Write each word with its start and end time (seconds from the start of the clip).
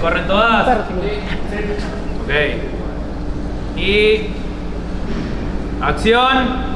¿Corren 0.00 0.28
todas? 0.28 0.78
Ok. 2.22 2.30
Y... 3.76 4.28
Acción. 5.80 6.68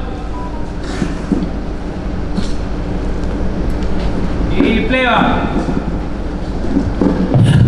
Y 4.51 4.81
pleba. 4.81 5.37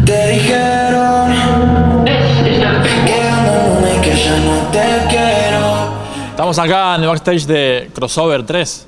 Te 0.05 0.27
dijeron 0.33 1.33
que 2.03 2.59
ya 4.13 4.37
no 4.39 4.71
te 4.73 5.07
quiero. 5.09 5.93
Estamos 6.31 6.59
acá 6.59 6.95
en 6.95 7.03
el 7.03 7.07
backstage 7.07 7.45
de 7.45 7.91
Crossover 7.95 8.45
3. 8.45 8.87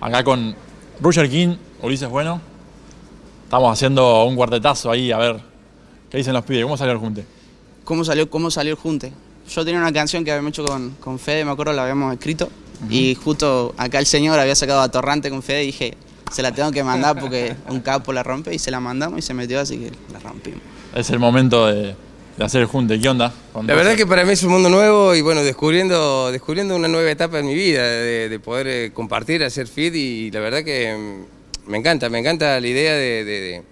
Acá 0.00 0.24
con 0.24 0.56
Roger 1.02 1.28
King, 1.28 1.56
Ulises 1.82 2.08
Bueno. 2.08 2.40
Estamos 3.44 3.70
haciendo 3.70 4.24
un 4.24 4.34
cuartetazo 4.34 4.90
ahí, 4.90 5.12
a 5.12 5.18
ver 5.18 5.53
qué 6.14 6.18
dicen 6.18 6.32
los 6.32 6.44
pibes. 6.44 6.62
¿Cómo 6.62 6.76
salió 6.76 6.92
el 6.92 6.98
junte? 6.98 7.24
¿Cómo 7.84 8.04
salió, 8.04 8.30
cómo 8.30 8.50
salió 8.50 8.72
el 8.72 8.78
junte? 8.78 9.12
Yo 9.52 9.64
tenía 9.64 9.80
una 9.80 9.92
canción 9.92 10.24
que 10.24 10.30
habíamos 10.30 10.50
hecho 10.50 10.64
con, 10.64 10.90
con 11.00 11.18
Fede, 11.18 11.44
me 11.44 11.50
acuerdo, 11.50 11.72
la 11.72 11.82
habíamos 11.82 12.12
escrito. 12.14 12.48
Y 12.88 13.14
justo 13.14 13.74
acá 13.76 13.98
el 13.98 14.06
señor 14.06 14.38
había 14.38 14.54
sacado 14.54 14.80
a 14.80 14.88
Torrante 14.90 15.28
con 15.30 15.42
Fede 15.42 15.64
y 15.64 15.66
dije, 15.66 15.94
se 16.32 16.42
la 16.42 16.52
tengo 16.52 16.70
que 16.72 16.82
mandar 16.84 17.18
porque 17.18 17.54
un 17.68 17.80
capo 17.80 18.12
la 18.12 18.22
rompe 18.22 18.54
y 18.54 18.58
se 18.58 18.70
la 18.70 18.80
mandamos 18.80 19.18
y 19.18 19.22
se 19.22 19.34
metió, 19.34 19.60
así 19.60 19.76
que 19.78 19.90
la 20.12 20.18
rompimos. 20.20 20.60
Es 20.94 21.10
el 21.10 21.18
momento 21.18 21.66
de, 21.66 21.94
de 22.36 22.44
hacer 22.44 22.60
el 22.62 22.66
junte. 22.66 22.98
¿Qué 23.00 23.08
onda? 23.08 23.32
La 23.54 23.60
verdad 23.74 23.82
Roger? 23.92 23.96
que 23.96 24.06
para 24.06 24.24
mí 24.24 24.32
es 24.32 24.42
un 24.44 24.50
mundo 24.50 24.68
nuevo 24.68 25.14
y 25.14 25.20
bueno, 25.22 25.42
descubriendo, 25.42 26.30
descubriendo 26.32 26.74
una 26.76 26.88
nueva 26.88 27.10
etapa 27.10 27.38
en 27.38 27.46
mi 27.46 27.54
vida, 27.54 27.82
de, 27.82 28.28
de 28.28 28.38
poder 28.40 28.66
eh, 28.66 28.90
compartir, 28.94 29.42
hacer 29.44 29.66
feed 29.66 29.94
y 29.94 30.30
la 30.30 30.40
verdad 30.40 30.62
que 30.64 30.96
mm, 31.66 31.70
me 31.70 31.78
encanta, 31.78 32.08
me 32.08 32.18
encanta 32.18 32.60
la 32.60 32.66
idea 32.66 32.92
de, 32.94 33.24
de- 33.24 33.62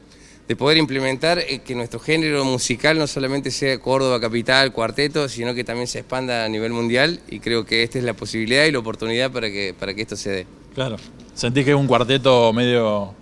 de- 0.46 0.48
de 0.48 0.56
poder 0.56 0.76
implementar 0.76 1.38
eh, 1.38 1.60
que 1.64 1.74
nuestro 1.74 1.98
género 2.00 2.44
musical 2.44 2.98
no 2.98 3.06
solamente 3.06 3.50
sea 3.50 3.78
Córdoba 3.78 4.20
Capital, 4.20 4.72
cuarteto, 4.72 5.28
sino 5.28 5.54
que 5.54 5.64
también 5.64 5.86
se 5.86 6.00
expanda 6.00 6.44
a 6.44 6.48
nivel 6.48 6.72
mundial 6.72 7.20
y 7.30 7.38
creo 7.40 7.64
que 7.64 7.82
esta 7.82 7.98
es 7.98 8.04
la 8.04 8.12
posibilidad 8.14 8.64
y 8.66 8.72
la 8.72 8.78
oportunidad 8.80 9.30
para 9.30 9.50
que, 9.50 9.74
para 9.78 9.94
que 9.94 10.02
esto 10.02 10.16
se 10.16 10.30
dé. 10.30 10.46
Claro. 10.74 10.96
Sentís 11.34 11.64
que 11.64 11.70
es 11.70 11.76
un 11.76 11.86
cuarteto 11.86 12.52
medio 12.52 13.14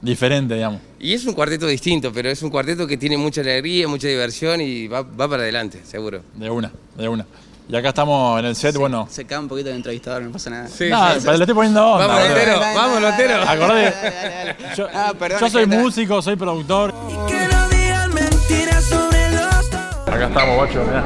diferente, 0.00 0.54
digamos. 0.54 0.80
Y 1.00 1.12
es 1.14 1.24
un 1.26 1.34
cuarteto 1.34 1.66
distinto, 1.66 2.12
pero 2.12 2.30
es 2.30 2.42
un 2.42 2.50
cuarteto 2.50 2.86
que 2.86 2.96
tiene 2.96 3.16
mucha 3.16 3.40
alegría, 3.40 3.88
mucha 3.88 4.06
diversión 4.08 4.60
y 4.60 4.86
va, 4.86 5.02
va 5.02 5.28
para 5.28 5.42
adelante, 5.42 5.80
seguro. 5.84 6.22
De 6.34 6.48
una, 6.50 6.70
de 6.96 7.08
una. 7.08 7.26
Y 7.72 7.76
acá 7.76 7.90
estamos 7.90 8.40
en 8.40 8.46
el 8.46 8.56
set, 8.56 8.76
bueno. 8.76 9.06
Se 9.08 9.24
cae 9.26 9.38
un 9.38 9.46
poquito 9.46 9.68
el 9.70 9.76
entrevistador, 9.76 10.22
no 10.22 10.32
pasa 10.32 10.50
nada. 10.50 10.66
Sí, 10.66 10.88
No, 10.90 11.08
sí, 11.12 11.18
pero 11.22 11.36
le 11.36 11.44
estoy 11.44 11.54
poniendo 11.54 11.86
onda. 11.86 12.06
Vamos. 12.08 12.28
Lotero, 12.28 12.60
vamos, 12.60 13.02
Lotero. 13.02 13.34
Acordate. 13.42 13.82
Dale, 13.84 13.90
dale, 13.92 14.56
dale. 14.58 14.74
Yo, 14.76 14.86
Ah, 14.92 15.12
perdón, 15.16 15.40
yo 15.40 15.50
soy 15.50 15.62
está- 15.64 15.76
músico, 15.76 16.22
soy 16.22 16.34
productor. 16.36 16.92
Que 17.28 17.46
no 17.46 17.68
digan 17.68 18.12
mentiras 18.14 18.84
sobre 18.84 19.30
los. 19.30 19.72
Acá 20.08 20.26
estamos, 20.26 20.56
guacho, 20.56 20.82
mirá. 20.84 21.04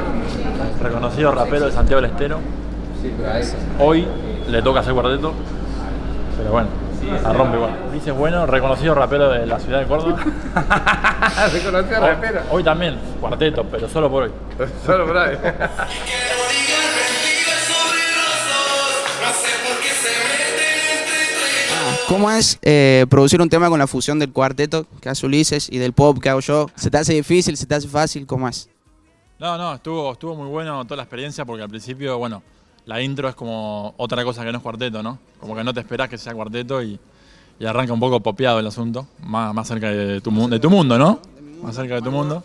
Reconocido 0.81 1.31
rapero 1.33 1.65
de 1.67 1.71
Santiago 1.71 2.01
del 2.01 2.11
Estero. 2.11 2.39
Hoy 3.79 4.07
le 4.47 4.61
toca 4.63 4.79
hacer 4.79 4.93
cuarteto. 4.93 5.33
Pero 6.37 6.51
bueno, 6.51 6.67
la 7.21 7.31
rompe 7.33 7.57
igual. 7.57 7.71
Dice 7.93 8.09
bueno, 8.11 8.45
reconocido 8.47 8.95
rapero 8.95 9.29
de 9.29 9.45
la 9.45 9.59
ciudad 9.59 9.79
de 9.81 9.85
Córdoba. 9.85 10.17
Reconocido 11.53 12.01
Hoy, 12.01 12.07
rapero. 12.09 12.41
hoy 12.49 12.63
también, 12.63 12.97
cuarteto, 13.21 13.63
pero 13.69 13.87
solo 13.87 14.09
por 14.09 14.23
hoy. 14.23 14.31
Solo 14.85 15.05
por 15.05 15.17
ahí. 15.17 15.37
¿Cómo 22.07 22.29
es 22.31 22.59
eh, 22.61 23.05
producir 23.09 23.41
un 23.41 23.49
tema 23.49 23.67
con 23.69 23.79
la 23.79 23.87
fusión 23.87 24.19
del 24.19 24.31
cuarteto 24.31 24.85
que 25.01 25.09
hace 25.09 25.25
Ulises 25.25 25.67
y 25.71 25.79
del 25.79 25.93
pop 25.93 26.19
que 26.21 26.29
hago 26.29 26.39
yo? 26.39 26.67
¿Se 26.75 26.91
te 26.91 26.97
hace 26.97 27.13
difícil? 27.13 27.57
¿Se 27.57 27.65
te 27.65 27.73
hace 27.75 27.87
fácil? 27.87 28.27
¿Cómo 28.27 28.47
es? 28.47 28.69
No, 29.39 29.57
no, 29.57 29.73
estuvo, 29.73 30.13
estuvo 30.13 30.35
muy 30.35 30.47
bueno 30.47 30.83
toda 30.85 30.97
la 30.97 31.03
experiencia 31.03 31.45
porque 31.45 31.63
al 31.63 31.69
principio, 31.69 32.17
bueno, 32.17 32.43
la 32.85 33.01
intro 33.01 33.27
es 33.27 33.35
como 33.35 33.95
otra 33.97 34.23
cosa 34.23 34.45
que 34.45 34.51
no 34.51 34.59
es 34.59 34.63
cuarteto, 34.63 35.01
¿no? 35.01 35.17
Como 35.39 35.55
que 35.55 35.63
no 35.63 35.73
te 35.73 35.79
esperás 35.79 36.07
que 36.07 36.17
sea 36.17 36.33
cuarteto 36.33 36.81
y, 36.83 36.99
y 37.59 37.65
arranca 37.65 37.91
un 37.91 37.99
poco 37.99 38.19
popeado 38.19 38.59
el 38.59 38.67
asunto, 38.67 39.07
más, 39.23 39.53
más 39.53 39.67
cerca 39.67 39.89
de 39.89 40.21
tu, 40.21 40.29
mu- 40.31 40.47
de 40.47 40.59
tu 40.59 40.69
mundo, 40.69 40.97
¿no? 40.99 41.19
Más 41.63 41.75
cerca 41.75 41.95
de 41.95 42.01
tu 42.03 42.11
mundo. 42.11 42.43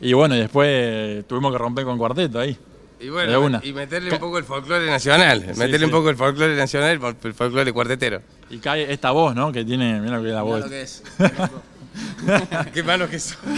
Y 0.00 0.12
bueno, 0.12 0.36
y 0.36 0.38
después 0.38 1.26
tuvimos 1.26 1.52
que 1.52 1.58
romper 1.58 1.84
con 1.84 1.98
cuarteto 1.98 2.38
ahí. 2.38 2.56
Y 3.00 3.08
bueno, 3.08 3.60
y 3.64 3.72
meterle 3.72 4.12
un 4.12 4.18
poco 4.18 4.38
el 4.38 4.44
folclore 4.44 4.86
nacional, 4.86 5.40
meterle 5.56 5.78
sí. 5.78 5.84
un 5.86 5.90
poco 5.90 6.10
el 6.10 6.16
folclore 6.16 6.54
nacional, 6.54 7.00
el 7.24 7.34
folclore 7.34 7.72
cuartetero. 7.72 8.22
Y 8.50 8.58
cae 8.58 8.92
esta 8.92 9.12
voz, 9.12 9.34
¿no? 9.34 9.52
Que 9.52 9.64
tiene, 9.64 10.00
mira 10.00 10.16
lo 10.16 10.22
que 10.22 10.28
es 10.28 10.34
la 10.34 10.42
voz. 10.42 10.70
es. 10.70 11.02
Qué 12.74 12.82
malo 12.82 13.08
que 13.08 13.18
son. 13.18 13.36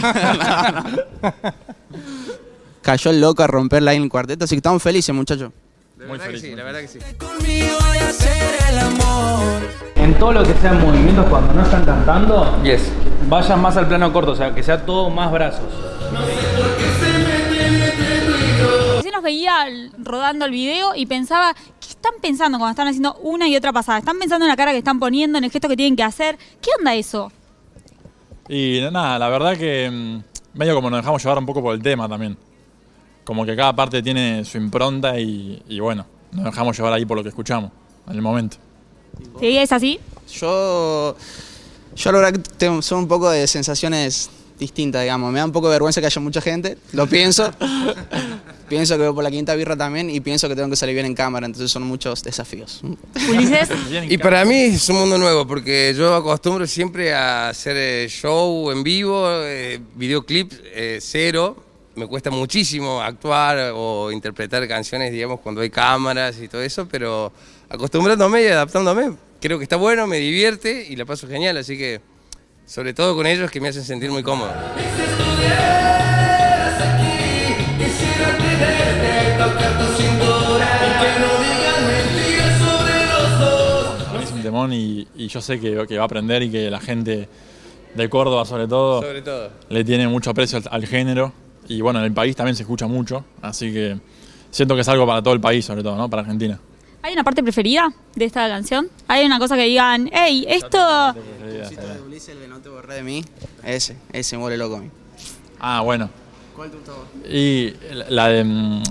Cayó 2.81 3.11
el 3.11 3.21
loco 3.21 3.43
a 3.43 3.47
romperla 3.47 3.91
ahí 3.91 3.97
en 3.97 4.03
el 4.03 4.09
cuarteto, 4.09 4.45
así 4.45 4.55
que 4.55 4.59
estamos 4.59 4.81
felices, 4.83 5.13
muchachos. 5.15 5.51
La 5.97 6.05
Muy 6.07 6.19
feliz, 6.19 6.41
que 6.41 6.47
sí, 6.47 6.53
muy 6.53 6.57
la 6.57 6.63
verdad 6.65 6.81
que 6.81 6.87
sí. 6.87 6.99
En 9.95 10.13
todo 10.19 10.33
lo 10.33 10.43
que 10.43 10.53
sean 10.55 10.81
movimientos 10.81 11.25
cuando 11.29 11.53
no 11.53 11.61
están 11.63 11.85
cantando, 11.85 12.61
Yes. 12.63 12.81
vayan 13.29 13.61
más 13.61 13.77
al 13.77 13.87
plano 13.87 14.11
corto, 14.11 14.31
o 14.31 14.35
sea, 14.35 14.53
que 14.53 14.61
sea 14.63 14.85
todo 14.85 15.09
más 15.09 15.31
brazos. 15.31 15.63
Recién 18.95 19.13
nos 19.13 19.23
veía 19.23 19.65
rodando 19.99 20.45
el 20.45 20.51
video 20.51 20.93
y 20.95 21.05
pensaba, 21.05 21.53
¿qué 21.79 21.82
están 22.03 22.19
pensando 22.21 22.57
cuando 22.57 22.71
están 22.71 22.87
haciendo 22.87 23.15
una 23.21 23.47
y 23.47 23.55
otra 23.55 23.71
pasada? 23.71 23.99
¿Están 23.99 24.19
pensando 24.19 24.43
en 24.45 24.49
la 24.49 24.57
cara 24.57 24.71
que 24.71 24.79
están 24.79 24.99
poniendo, 24.99 25.37
en 25.37 25.45
el 25.45 25.51
gesto 25.51 25.69
que 25.69 25.77
tienen 25.77 25.95
que 25.95 26.03
hacer? 26.03 26.37
¿Qué 26.61 26.69
onda 26.77 26.93
eso? 26.93 27.31
Y 28.49 28.81
nada, 28.91 29.17
la 29.17 29.29
verdad 29.29 29.57
que 29.57 29.89
mm, 29.89 30.57
medio 30.57 30.75
como 30.75 30.89
nos 30.89 30.99
dejamos 30.99 31.23
llevar 31.23 31.37
un 31.37 31.45
poco 31.45 31.61
por 31.61 31.73
el 31.73 31.81
tema 31.81 32.09
también. 32.09 32.37
Como 33.23 33.45
que 33.45 33.55
cada 33.55 33.73
parte 33.73 34.03
tiene 34.03 34.43
su 34.43 34.57
impronta 34.57 35.17
y, 35.17 35.63
y 35.69 35.79
bueno, 35.79 36.05
nos 36.33 36.43
dejamos 36.43 36.75
llevar 36.75 36.91
ahí 36.91 37.05
por 37.05 37.15
lo 37.15 37.23
que 37.23 37.29
escuchamos 37.29 37.71
en 38.09 38.15
el 38.15 38.21
momento. 38.21 38.57
¿Sí? 39.39 39.57
¿Es 39.57 39.71
así? 39.71 39.97
Yo, 40.29 41.15
yo 41.95 42.11
la 42.11 42.17
verdad 42.17 42.33
que 42.33 42.49
tengo, 42.57 42.81
son 42.81 42.99
un 42.99 43.07
poco 43.07 43.29
de 43.29 43.47
sensaciones 43.47 44.29
distintas, 44.59 45.03
digamos. 45.03 45.31
Me 45.31 45.39
da 45.39 45.45
un 45.45 45.53
poco 45.53 45.67
de 45.67 45.75
vergüenza 45.75 46.01
que 46.01 46.07
haya 46.07 46.21
mucha 46.21 46.41
gente, 46.41 46.77
lo 46.91 47.07
pienso. 47.07 47.49
pienso 48.73 48.97
que 48.97 49.03
voy 49.03 49.13
por 49.13 49.23
la 49.23 49.29
quinta 49.29 49.53
birra 49.53 49.77
también 49.77 50.09
y 50.09 50.19
pienso 50.19 50.49
que 50.49 50.55
tengo 50.55 50.67
que 50.67 50.75
salir 50.75 50.95
bien 50.95 51.05
en 51.05 51.13
cámara, 51.13 51.45
entonces 51.45 51.69
son 51.69 51.83
muchos 51.83 52.23
desafíos. 52.23 52.81
Ulises. 53.29 53.69
Y 54.09 54.17
para 54.17 54.43
mí 54.45 54.55
es 54.61 54.89
un 54.89 54.95
mundo 54.95 55.19
nuevo, 55.19 55.45
porque 55.45 55.93
yo 55.95 56.15
acostumbro 56.15 56.65
siempre 56.65 57.13
a 57.13 57.49
hacer 57.49 57.77
eh, 57.77 58.07
show 58.09 58.71
en 58.71 58.81
vivo, 58.81 59.27
eh, 59.43 59.79
videoclip 59.93 60.51
eh, 60.73 60.97
cero. 60.99 61.63
Me 61.95 62.07
cuesta 62.07 62.31
muchísimo 62.31 62.99
actuar 62.99 63.73
o 63.75 64.11
interpretar 64.11 64.67
canciones, 64.67 65.11
digamos, 65.11 65.39
cuando 65.39 65.61
hay 65.61 65.69
cámaras 65.69 66.41
y 66.41 66.47
todo 66.47 66.63
eso, 66.63 66.87
pero 66.89 67.31
acostumbrándome 67.69 68.41
y 68.41 68.47
adaptándome, 68.47 69.13
creo 69.39 69.59
que 69.59 69.65
está 69.65 69.75
bueno, 69.75 70.07
me 70.07 70.17
divierte 70.17 70.87
y 70.89 70.95
la 70.95 71.05
paso 71.05 71.27
genial, 71.27 71.57
así 71.57 71.77
que 71.77 72.01
sobre 72.65 72.95
todo 72.95 73.15
con 73.15 73.27
ellos 73.27 73.51
que 73.51 73.61
me 73.61 73.67
hacen 73.67 73.83
sentir 73.83 74.09
muy 74.09 74.23
cómodo. 74.23 74.51
Es 84.21 84.31
un 84.31 84.41
temón 84.41 84.73
y, 84.73 85.07
y 85.15 85.27
yo 85.27 85.41
sé 85.41 85.59
que, 85.59 85.85
que 85.87 85.97
va 85.97 86.03
a 86.03 86.05
aprender 86.05 86.43
y 86.43 86.51
que 86.51 86.69
la 86.69 86.79
gente 86.79 87.27
de 87.95 88.09
Córdoba 88.09 88.45
sobre 88.45 88.67
todo 88.67 89.01
Sobre 89.01 89.21
todo. 89.21 89.49
le 89.69 89.83
tiene 89.83 90.07
mucho 90.07 90.31
aprecio 90.31 90.57
al, 90.59 90.63
al 90.71 90.85
género 90.87 91.33
y 91.67 91.81
bueno, 91.81 91.99
en 91.99 92.05
el 92.05 92.13
país 92.13 92.35
también 92.35 92.55
se 92.55 92.63
escucha 92.63 92.87
mucho, 92.87 93.23
así 93.41 93.71
que 93.71 93.97
siento 94.51 94.75
que 94.75 94.81
es 94.81 94.87
algo 94.89 95.05
para 95.07 95.21
todo 95.21 95.33
el 95.33 95.39
país 95.41 95.63
sobre 95.65 95.81
todo, 95.83 95.95
¿no? 95.95 96.09
Para 96.09 96.21
Argentina. 96.23 96.59
¿Hay 97.01 97.13
una 97.13 97.23
parte 97.23 97.43
preferida 97.43 97.93
de 98.15 98.25
esta 98.25 98.47
canción? 98.47 98.89
¿Hay 99.07 99.25
una 99.25 99.37
cosa 99.39 99.55
que 99.55 99.63
digan, 99.65 100.09
hey, 100.13 100.45
esto... 100.47 101.13
Ulises, 102.05 102.29
el 102.29 102.39
de 102.39 102.47
no 102.47 102.59
te 102.59 102.69
borré 102.69 102.95
de 102.95 103.03
mí, 103.03 103.23
ese, 103.63 103.97
ese 104.13 104.35
me 104.37 104.41
vuelve 104.43 104.57
loco 104.57 104.75
a 104.77 104.79
mí. 104.79 104.89
Ah, 105.59 105.81
bueno. 105.81 106.09
¿Cuál 106.55 106.69
te 106.71 106.77
gustó? 106.77 107.05
Y 107.29 107.73
la 108.09 108.27
de 108.29 108.43
mm, 108.43 108.83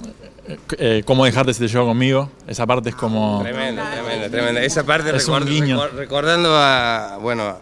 eh, 0.79 1.03
cómo 1.05 1.25
dejarte 1.25 1.55
si 1.55 1.61
te 1.61 1.69
llevo 1.69 1.87
conmigo, 1.87 2.31
esa 2.49 2.67
parte 2.67 2.89
es 2.91 2.95
como... 2.95 3.41
Tremenda, 3.43 3.91
tremenda, 3.93 4.29
tremenda. 4.29 4.63
Esa 4.63 4.85
parte 4.85 5.15
Es 5.15 5.29
un 5.29 5.41
record- 5.41 5.49
guiño. 5.49 5.77
recor- 5.81 5.93
recordando 5.93 6.51
a, 6.57 7.19
bueno, 7.21 7.59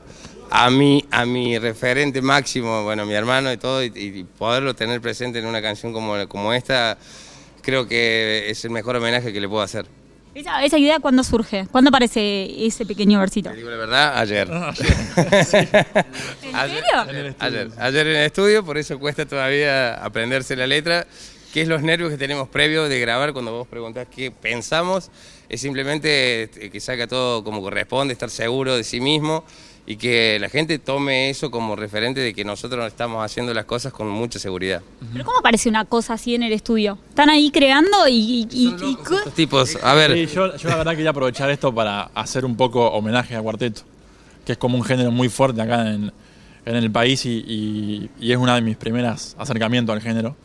a 0.50 0.70
mi, 0.70 1.04
a 1.10 1.24
mi 1.26 1.58
referente 1.58 2.22
máximo, 2.22 2.82
bueno, 2.84 3.04
mi 3.06 3.14
hermano 3.14 3.52
y 3.52 3.56
todo, 3.56 3.82
y, 3.84 3.92
y 3.94 4.24
poderlo 4.24 4.74
tener 4.74 5.00
presente 5.00 5.38
en 5.38 5.46
una 5.46 5.60
canción 5.62 5.92
como, 5.92 6.26
como 6.28 6.52
esta, 6.52 6.96
creo 7.62 7.86
que 7.86 8.50
es 8.50 8.64
el 8.64 8.70
mejor 8.70 8.96
homenaje 8.96 9.32
que 9.32 9.40
le 9.40 9.48
puedo 9.48 9.62
hacer. 9.62 9.86
Esa, 10.32 10.64
esa 10.64 10.78
idea 10.78 11.00
cuándo 11.00 11.24
surge? 11.24 11.66
¿Cuándo 11.72 11.88
aparece 11.88 12.64
ese 12.64 12.86
pequeño 12.86 13.18
versito? 13.18 13.50
Te 13.50 13.56
digo 13.56 13.68
la 13.68 13.76
verdad, 13.76 14.16
ayer. 14.16 14.48
¿En 15.22 16.54
Ayer, 16.54 16.82
serio? 16.84 17.34
ayer, 17.40 17.70
ayer 17.78 18.06
en 18.06 18.16
el 18.16 18.26
estudio, 18.26 18.64
por 18.64 18.78
eso 18.78 18.98
cuesta 18.98 19.26
todavía 19.26 19.94
aprenderse 19.94 20.54
la 20.56 20.66
letra, 20.68 21.06
que 21.52 21.62
es 21.62 21.68
los 21.68 21.82
nervios 21.82 22.10
que 22.10 22.16
tenemos 22.18 22.48
previo 22.48 22.88
de 22.88 23.00
grabar 23.00 23.32
cuando 23.32 23.52
vos 23.52 23.66
preguntás 23.68 24.06
qué 24.14 24.30
pensamos, 24.30 25.10
es 25.48 25.60
simplemente 25.60 26.44
este, 26.44 26.70
que 26.70 26.80
saca 26.80 27.06
todo 27.06 27.42
como 27.42 27.60
corresponde, 27.60 28.12
estar 28.12 28.30
seguro 28.30 28.76
de 28.76 28.84
sí 28.84 29.00
mismo 29.00 29.44
y 29.86 29.96
que 29.96 30.38
la 30.38 30.48
gente 30.48 30.78
tome 30.78 31.30
eso 31.30 31.50
como 31.50 31.74
referente 31.74 32.20
de 32.20 32.32
que 32.34 32.44
nosotros 32.44 32.86
estamos 32.86 33.24
haciendo 33.24 33.52
las 33.52 33.64
cosas 33.64 33.92
con 33.92 34.08
mucha 34.08 34.38
seguridad. 34.38 34.82
Pero 35.12 35.24
¿cómo 35.24 35.38
aparece 35.38 35.68
una 35.68 35.84
cosa 35.86 36.12
así 36.14 36.36
en 36.36 36.44
el 36.44 36.52
estudio? 36.52 36.98
Están 37.08 37.30
ahí 37.30 37.50
creando 37.50 38.06
y... 38.06 38.12
y- 38.12 38.48
y- 38.52 38.68
y- 38.68 38.96
Estos 39.16 39.34
tipos, 39.34 39.76
a 39.82 39.94
ver, 39.94 40.12
Sí, 40.12 40.26
yo, 40.32 40.56
yo 40.56 40.68
la 40.68 40.76
verdad 40.76 40.92
quería 40.92 41.10
aprovechar 41.10 41.50
esto 41.50 41.74
para 41.74 42.02
hacer 42.14 42.44
un 42.44 42.56
poco 42.56 42.86
homenaje 42.90 43.34
a 43.34 43.40
Cuarteto, 43.42 43.82
que 44.44 44.52
es 44.52 44.58
como 44.58 44.76
un 44.76 44.84
género 44.84 45.10
muy 45.10 45.28
fuerte 45.28 45.60
acá 45.62 45.90
en, 45.90 46.12
en 46.66 46.76
el 46.76 46.90
país 46.92 47.26
y, 47.26 47.42
y- 47.48 48.10
y 48.20 48.30
es 48.30 48.38
una 48.38 48.54
de 48.54 48.60
mis 48.60 48.76
primeras 48.76 49.34
acercamientos 49.38 49.92
al 49.96 50.02
género. 50.02 50.36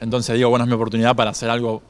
Entonces 0.00 0.36
digo, 0.36 0.50
bueno, 0.50 0.64
es 0.64 0.68
mi 0.68 0.74
oportunidad 0.74 1.16
para 1.16 1.30
hacer 1.30 1.50
algo, 1.50 1.82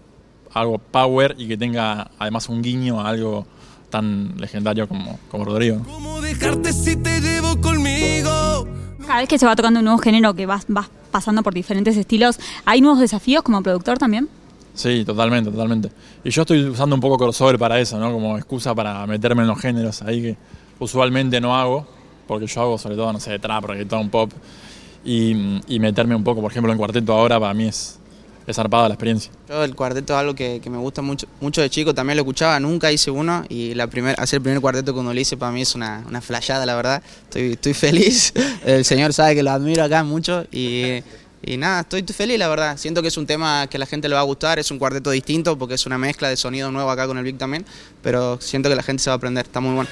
algo 0.53 0.79
power 0.79 1.35
y 1.39 1.49
que 1.49 1.57
tenga 1.57 2.11
además 2.19 2.49
un 2.49 2.63
guiño 2.63 3.01
a 3.01 3.09
algo 3.09 3.47
tan 3.91 4.35
legendario 4.37 4.89
como, 4.89 5.19
como 5.31 5.45
Rodrigo. 5.45 5.83
¿Cómo 5.85 6.21
dejarte 6.21 6.73
si 6.73 6.97
te 6.97 7.21
llevo 7.21 7.61
conmigo? 7.61 8.67
Cada 9.07 9.21
vez 9.21 9.29
que 9.29 9.39
se 9.39 9.47
va 9.47 9.57
tocando 9.57 9.81
un 9.81 9.85
nuevo 9.85 9.99
género, 9.99 10.35
que 10.35 10.47
vas, 10.47 10.65
vas 10.69 10.91
pasando 11.11 11.43
por 11.43 11.55
diferentes 11.55 11.97
estilos, 11.97 12.39
¿hay 12.65 12.81
nuevos 12.81 13.01
desafíos 13.01 13.43
como 13.43 13.63
productor 13.63 13.99
también? 13.99 14.29
Sí, 14.75 15.05
totalmente, 15.05 15.51
totalmente. 15.51 15.91
Y 16.23 16.31
yo 16.31 16.43
estoy 16.43 16.65
usando 16.65 16.95
un 16.95 17.01
poco 17.01 17.19
crossover 17.19 17.59
para 17.59 17.81
eso, 17.81 17.99
¿no? 17.99 18.13
Como 18.13 18.37
excusa 18.37 18.75
para 18.75 19.07
meterme 19.07 19.43
en 19.43 19.49
los 19.49 19.59
géneros 19.59 20.03
ahí 20.03 20.23
que 20.23 20.37
usualmente 20.79 21.41
no 21.41 21.57
hago, 21.57 21.87
porque 22.27 22.47
yo 22.47 22.61
hago 22.61 22.79
sobre 22.79 22.97
todo, 22.97 23.13
no 23.13 23.19
sé, 23.19 23.39
trap, 23.39 23.65
reggaetón, 23.65 24.11
pop, 24.11 24.31
y, 25.05 25.61
y 25.67 25.81
meterme 25.81 26.15
un 26.15 26.23
poco, 26.23 26.41
por 26.43 26.51
ejemplo, 26.51 26.71
en 26.71 26.79
cuarteto 26.79 27.13
ahora 27.13 27.41
para 27.41 27.55
mí 27.55 27.65
es, 27.65 27.98
es 28.49 28.57
zarpada 28.57 28.89
la 28.89 28.95
experiencia. 28.95 29.31
Yo 29.49 29.63
el 29.63 29.75
cuarteto 29.75 30.15
es 30.15 30.19
algo 30.19 30.35
que, 30.35 30.61
que 30.63 30.71
me 30.71 30.79
gusta 30.79 31.03
mucho, 31.03 31.27
mucho 31.41 31.61
de 31.61 31.69
chico, 31.69 31.95
también 31.95 32.17
lo 32.17 32.23
escuchaba, 32.23 32.59
nunca 32.59 32.91
hice 32.91 33.11
uno 33.11 33.45
y 33.49 33.75
la 33.75 33.87
primer, 33.87 34.19
hacer 34.19 34.39
el 34.39 34.43
primer 34.43 34.61
cuarteto 34.61 34.95
cuando 34.95 35.13
lo 35.13 35.21
hice 35.21 35.37
para 35.37 35.53
mí 35.53 35.63
es 35.63 35.75
una, 35.75 36.03
una 36.09 36.21
flayada, 36.21 36.65
la 36.65 36.75
verdad. 36.75 37.03
Estoy, 37.25 37.53
estoy 37.53 37.75
feliz, 37.75 38.33
el 38.65 38.85
señor 38.85 39.13
sabe 39.13 39.35
que 39.35 39.43
lo 39.43 39.51
admiro 39.51 39.85
acá 39.85 40.03
mucho 40.03 40.47
y, 40.51 41.03
y 41.43 41.57
nada, 41.59 41.81
estoy, 41.81 42.03
feliz, 42.05 42.39
la 42.39 42.49
verdad. 42.49 42.79
Siento 42.79 43.03
que 43.03 43.09
es 43.09 43.17
un 43.19 43.27
tema 43.27 43.67
que 43.67 43.77
a 43.77 43.81
la 43.81 43.87
gente 43.87 44.09
le 44.09 44.15
va 44.15 44.21
a 44.21 44.25
gustar, 44.25 44.59
es 44.59 44.71
un 44.71 44.79
cuarteto 44.79 45.11
distinto 45.11 45.59
porque 45.59 45.75
es 45.75 45.85
una 45.85 45.99
mezcla 45.99 46.29
de 46.31 46.37
sonido 46.37 46.73
nuevo 46.73 46.91
acá 46.91 47.07
con 47.07 47.19
el 47.19 47.25
Big 47.25 47.37
también, 47.37 47.67
pero 48.03 48.41
siento 48.41 48.71
que 48.71 48.77
la 48.77 48.83
gente 48.83 49.03
se 49.03 49.11
va 49.11 49.15
a 49.15 49.19
aprender, 49.19 49.45
está 49.45 49.61
muy 49.61 49.75
bueno. 49.75 49.91